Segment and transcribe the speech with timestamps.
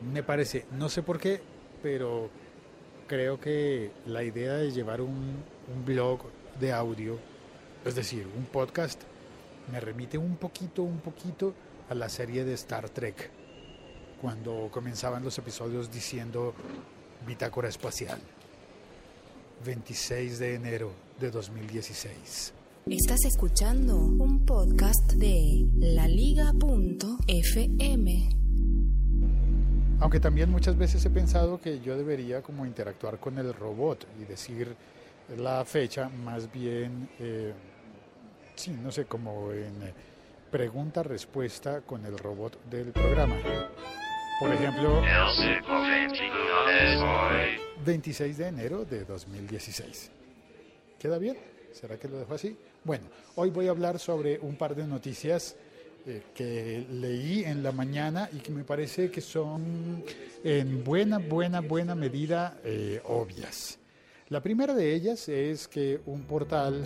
[0.00, 1.40] Me parece, no sé por qué,
[1.82, 2.30] pero
[3.06, 5.42] creo que la idea de llevar un,
[5.84, 6.20] blog
[6.58, 7.18] de audio,
[7.84, 9.02] es decir, un podcast,
[9.70, 11.54] me remite un poquito, un poquito
[11.88, 13.30] a la serie de Star Trek,
[14.20, 16.54] cuando comenzaban los episodios diciendo
[17.26, 18.20] Bitácora Espacial,
[19.64, 22.54] 26 de enero de 2016.
[22.86, 27.00] Estás escuchando un podcast de laliga.fm.
[30.00, 34.24] Aunque también muchas veces he pensado que yo debería como interactuar con el robot y
[34.24, 34.74] decir
[35.36, 37.52] la fecha más bien, eh,
[38.54, 39.94] sí, no sé, como en eh,
[40.50, 43.36] pregunta-respuesta con el robot del programa.
[44.40, 45.02] Por ejemplo,
[47.84, 50.10] 26 de enero de 2016.
[50.98, 51.36] ¿Queda bien?
[51.72, 52.56] ¿Será que lo dejo así?
[52.84, 53.04] Bueno,
[53.36, 55.56] hoy voy a hablar sobre un par de noticias
[56.06, 60.02] eh, que leí en la mañana y que me parece que son
[60.42, 63.78] en buena, buena, buena medida eh, obvias.
[64.28, 66.84] La primera de ellas es que un portal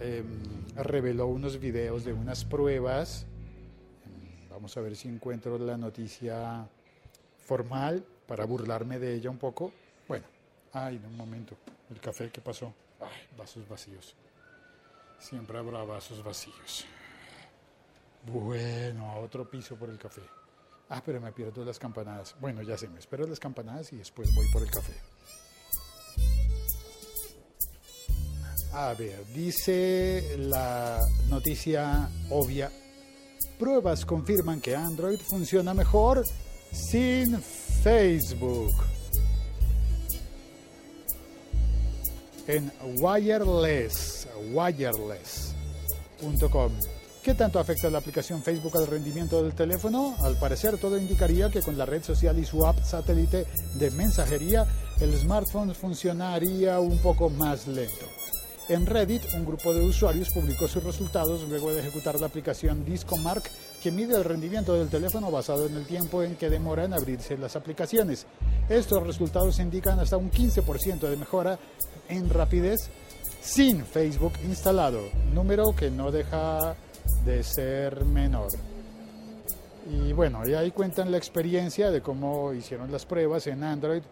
[0.00, 0.24] em,
[0.76, 3.26] reveló unos videos de unas pruebas.
[4.50, 6.68] Vamos a ver si encuentro la noticia
[7.38, 9.72] formal para burlarme de ella un poco.
[10.08, 10.26] Bueno,
[10.72, 11.56] ay, un momento,
[11.90, 12.74] el café, ¿qué pasó?
[13.00, 14.14] Ay, vasos vacíos.
[15.18, 16.86] Siempre habrá vasos vacíos.
[18.26, 20.22] Bueno, a otro piso por el café.
[20.88, 22.34] Ah, pero me pierdo las campanadas.
[22.40, 24.94] Bueno, ya sé, me espero las campanadas y después voy por el café.
[28.72, 32.72] A ver, dice la noticia obvia.
[33.58, 36.24] Pruebas confirman que Android funciona mejor
[36.72, 38.72] sin Facebook.
[42.46, 46.72] En wireless, wireless.com.
[47.24, 50.14] ¿Qué tanto afecta la aplicación Facebook al rendimiento del teléfono?
[50.20, 54.66] Al parecer todo indicaría que con la red social y su app satélite de mensajería,
[55.00, 58.04] el smartphone funcionaría un poco más lento.
[58.68, 63.50] En Reddit, un grupo de usuarios publicó sus resultados luego de ejecutar la aplicación DiscoMark,
[63.82, 67.38] que mide el rendimiento del teléfono basado en el tiempo en que demora en abrirse
[67.38, 68.26] las aplicaciones.
[68.68, 71.58] Estos resultados indican hasta un 15% de mejora
[72.06, 72.90] en rapidez
[73.40, 75.00] sin Facebook instalado,
[75.32, 76.76] número que no deja
[77.24, 78.48] de ser menor.
[79.90, 84.02] Y bueno, y ahí cuentan la experiencia de cómo hicieron las pruebas en Android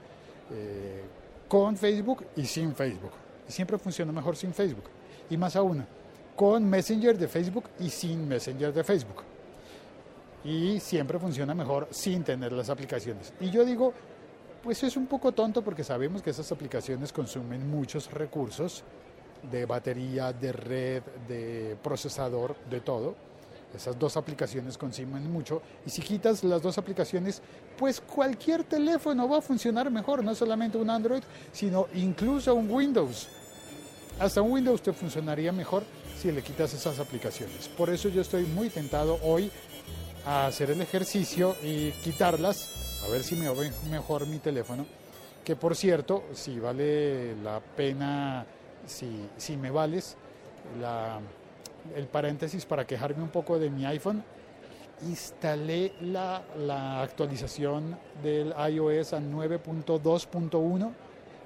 [0.50, 1.02] eh,
[1.48, 3.12] con Facebook y sin Facebook
[3.52, 4.84] siempre funciona mejor sin Facebook.
[5.30, 5.84] Y más aún,
[6.34, 9.22] con Messenger de Facebook y sin Messenger de Facebook.
[10.44, 13.32] Y siempre funciona mejor sin tener las aplicaciones.
[13.40, 13.92] Y yo digo,
[14.62, 18.82] pues es un poco tonto porque sabemos que esas aplicaciones consumen muchos recursos
[19.50, 23.14] de batería, de red, de procesador, de todo.
[23.74, 27.40] Esas dos aplicaciones consumen mucho y si quitas las dos aplicaciones,
[27.78, 33.28] pues cualquier teléfono va a funcionar mejor, no solamente un Android, sino incluso un Windows.
[34.20, 35.84] Hasta un Windows te funcionaría mejor
[36.20, 37.68] si le quitas esas aplicaciones.
[37.68, 39.50] Por eso yo estoy muy tentado hoy
[40.26, 44.86] a hacer el ejercicio y quitarlas, a ver si me ve mejor mi teléfono.
[45.44, 48.46] Que por cierto, si vale la pena,
[48.86, 50.16] si, si me vales,
[50.80, 51.20] la,
[51.96, 54.22] el paréntesis para quejarme un poco de mi iPhone,
[55.02, 60.90] instalé la, la actualización del iOS a 9.2.1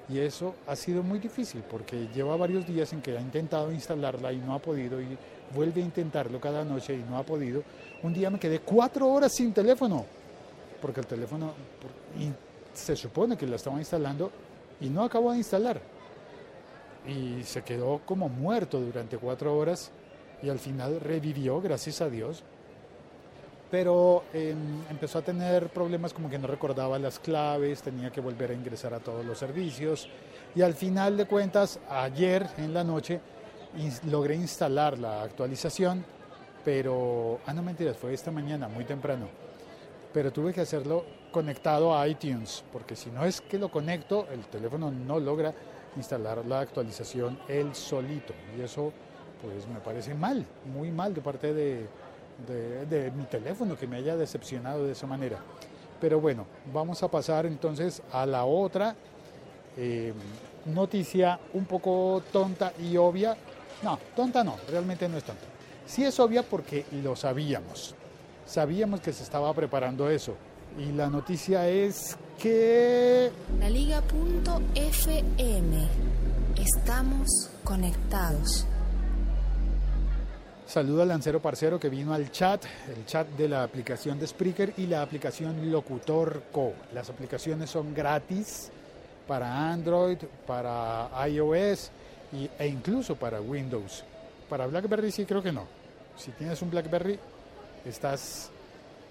[0.09, 4.31] y eso ha sido muy difícil porque lleva varios días en que ha intentado instalarla
[4.31, 5.17] y no ha podido y
[5.53, 7.63] vuelve a intentarlo cada noche y no ha podido.
[8.03, 10.05] Un día me quedé cuatro horas sin teléfono
[10.81, 11.53] porque el teléfono
[12.73, 14.31] se supone que la estaba instalando
[14.79, 15.81] y no acabó de instalar.
[17.07, 19.91] Y se quedó como muerto durante cuatro horas
[20.41, 22.43] y al final revivió, gracias a Dios.
[23.71, 28.51] Pero em, empezó a tener problemas como que no recordaba las claves, tenía que volver
[28.51, 30.09] a ingresar a todos los servicios.
[30.55, 33.19] Y al final de cuentas, ayer en la noche,
[34.09, 36.03] logré instalar la actualización,
[36.63, 39.27] pero, ah, no mentiras, fue esta mañana, muy temprano.
[40.13, 44.45] Pero tuve que hacerlo conectado a iTunes, porque si no es que lo conecto, el
[44.47, 45.53] teléfono no logra
[45.97, 48.33] instalar la actualización él solito.
[48.57, 48.93] Y eso
[49.41, 51.87] pues me parece mal, muy mal de parte de,
[52.89, 55.37] de, mi teléfono que me haya decepcionado de esa manera.
[55.99, 58.95] Pero bueno, vamos a pasar entonces a la otra
[59.75, 60.13] eh,
[60.65, 63.35] noticia un poco tonta y obvia.
[63.83, 65.45] No, tonta no, realmente no es tonta.
[65.85, 67.95] Sí es obvia porque lo sabíamos.
[68.45, 70.35] Sabíamos que se estaba preparando eso.
[70.77, 73.31] Y la noticia es que...
[73.59, 74.07] La Liga.fm.
[76.55, 78.67] Estamos conectados.
[80.67, 82.63] Saludo al lancero parcero que vino al chat,
[82.95, 86.73] el chat de la aplicación de Spreaker y la aplicación Locutor Co.
[86.93, 88.69] Las aplicaciones son gratis
[89.27, 91.89] para Android, para iOS
[92.33, 94.03] y, e incluso para Windows.
[94.49, 95.65] Para BlackBerry sí creo que no.
[96.17, 97.17] Si tienes un BlackBerry,
[97.85, 98.51] estás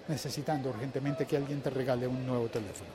[0.08, 2.90] necesitando urgentemente que alguien te regale un nuevo teléfono.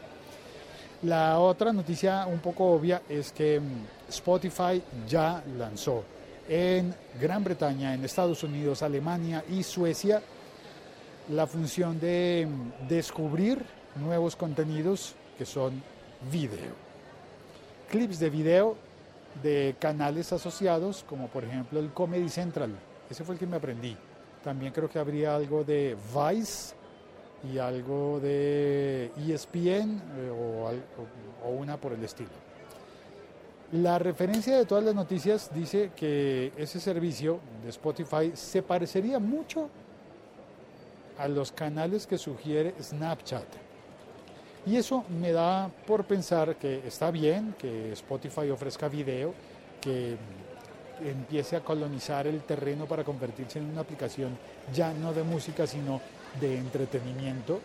[1.04, 6.04] La otra noticia un poco obvia es que mm, Spotify ya lanzó
[6.48, 10.22] en Gran Bretaña, en Estados Unidos, Alemania y Suecia
[11.30, 13.64] la función de mm, descubrir
[13.96, 15.82] nuevos contenidos que son
[16.32, 16.76] video.
[17.90, 18.78] Clips de video
[19.42, 22.76] de canales asociados, como por ejemplo el Comedy Central.
[23.10, 23.98] Ese fue el que me aprendí.
[24.44, 26.76] También creo que habría algo de Vice
[27.52, 30.70] y algo de ESPN eh, o,
[31.48, 32.30] o una por el estilo.
[33.74, 39.70] La referencia de todas las noticias dice que ese servicio de Spotify se parecería mucho
[41.18, 43.46] a los canales que sugiere Snapchat.
[44.66, 49.34] Y eso me da por pensar que está bien que Spotify ofrezca video,
[49.80, 50.18] que
[51.04, 54.38] empiece a colonizar el terreno para convertirse en una aplicación
[54.74, 56.02] ya no de música, sino
[56.40, 57.60] de entretenimiento.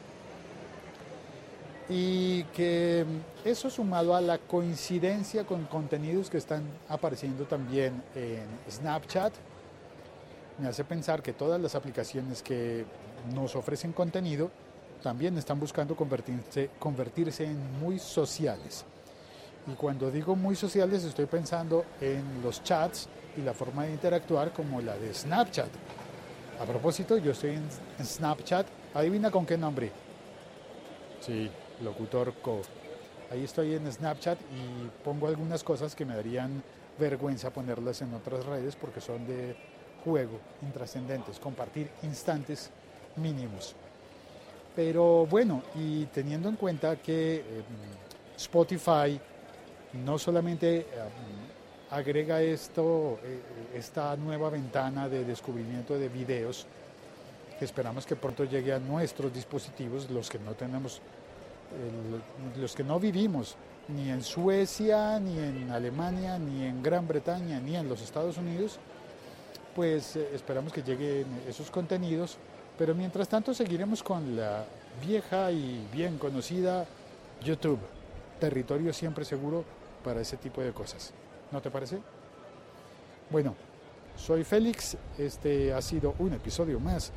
[1.88, 3.04] Y que
[3.44, 9.32] eso sumado a la coincidencia con contenidos que están apareciendo también en Snapchat,
[10.58, 12.84] me hace pensar que todas las aplicaciones que
[13.34, 14.50] nos ofrecen contenido
[15.02, 18.84] también están buscando convertirse, convertirse en muy sociales.
[19.70, 24.52] Y cuando digo muy sociales estoy pensando en los chats y la forma de interactuar
[24.52, 25.68] como la de Snapchat.
[26.58, 28.66] A propósito, yo estoy en Snapchat.
[28.94, 29.92] Adivina con qué nombre.
[31.20, 31.50] Sí,
[31.82, 32.62] Locutor Co.
[33.30, 36.62] Ahí estoy en Snapchat y pongo algunas cosas que me darían
[36.98, 39.54] vergüenza ponerlas en otras redes porque son de
[40.02, 42.70] juego, intrascendentes, compartir instantes
[43.16, 43.74] mínimos.
[44.74, 47.42] Pero bueno, y teniendo en cuenta que eh,
[48.36, 49.20] Spotify
[50.04, 50.84] no solamente eh,
[51.90, 53.40] agrega esto, eh,
[53.74, 56.66] esta nueva ventana de descubrimiento de videos,
[57.58, 61.00] que esperamos que pronto llegue a nuestros dispositivos, los que no tenemos,
[62.60, 63.56] los que no vivimos
[63.88, 68.78] ni en Suecia, ni en Alemania, ni en Gran Bretaña, ni en los Estados Unidos,
[69.74, 72.36] pues esperamos que lleguen esos contenidos
[72.78, 74.64] pero mientras tanto seguiremos con la
[75.06, 76.86] vieja y bien conocida
[77.42, 77.78] YouTube,
[78.38, 79.64] territorio siempre seguro
[80.04, 81.12] para ese tipo de cosas.
[81.52, 81.98] ¿No te parece?
[83.31, 83.54] Bueno,
[84.16, 87.12] soy Félix, este ha sido un episodio más,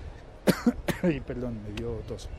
[1.03, 2.29] y perdón, me dio tos,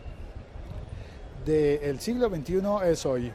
[1.45, 3.33] de El siglo XXI es hoy.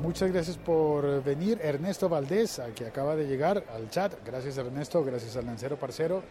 [0.00, 1.60] Muchas gracias por venir.
[1.62, 4.14] Ernesto Valdés, que acaba de llegar al chat.
[4.24, 6.22] Gracias Ernesto, gracias al Lancero Parcero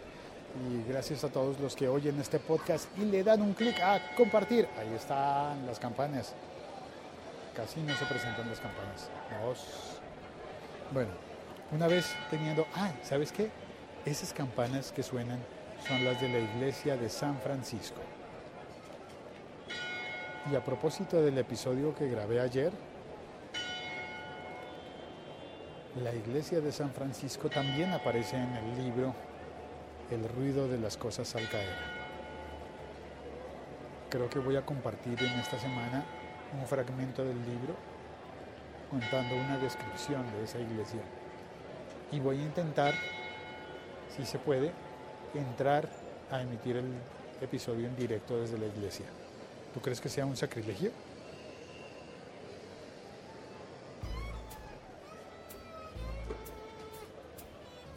[0.55, 4.15] y gracias a todos los que oyen este podcast y le dan un clic a
[4.15, 4.67] compartir.
[4.77, 6.33] Ahí están las campanas.
[7.55, 9.09] Casi no se presentan las campanas.
[10.91, 11.11] Bueno,
[11.71, 12.65] una vez teniendo...
[12.75, 13.49] Ah, ¿sabes qué?
[14.05, 15.39] Esas campanas que suenan
[15.87, 18.01] son las de la iglesia de San Francisco.
[20.51, 22.71] Y a propósito del episodio que grabé ayer,
[26.03, 29.15] La iglesia de San Francisco también aparece en el libro
[30.09, 31.75] El ruido de las cosas al caer.
[34.09, 36.05] Creo que voy a compartir en esta semana
[36.57, 37.75] un fragmento del libro
[38.89, 41.01] contando una descripción de esa iglesia.
[42.11, 42.93] Y voy a intentar,
[44.15, 44.71] si se puede,
[45.33, 45.89] entrar
[46.31, 46.93] a emitir el
[47.41, 49.05] episodio en directo desde la iglesia.
[49.73, 50.91] ¿Tú crees que sea un sacrilegio?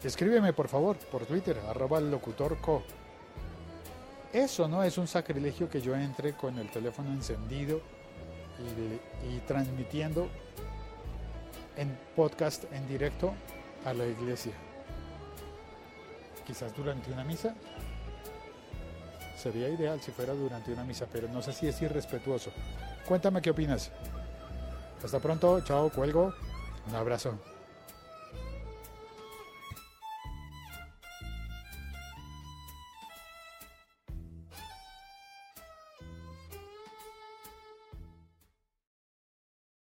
[0.03, 2.83] Escríbeme por favor por Twitter, arroba locutorco.
[4.33, 7.81] Eso no es un sacrilegio que yo entre con el teléfono encendido
[9.29, 10.29] y, transmitiendo
[11.75, 13.33] en podcast en directo
[13.85, 14.53] a la iglesia.
[16.45, 17.55] Quizás durante una misa.
[19.37, 22.51] Sería ideal si fuera durante una misa, pero no sé si es irrespetuoso.
[23.07, 23.91] Cuéntame qué opinas.
[25.03, 26.33] Hasta pronto, chao, cuelgo.
[26.87, 27.50] Un abrazo.